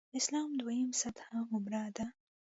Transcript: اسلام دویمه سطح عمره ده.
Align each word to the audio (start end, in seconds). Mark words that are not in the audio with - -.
اسلام 0.19 0.49
دویمه 0.59 0.95
سطح 1.01 1.25
عمره 1.55 1.83
ده. 1.95 2.05